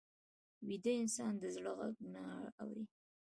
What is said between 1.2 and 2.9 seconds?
د زړه غږ نه اوري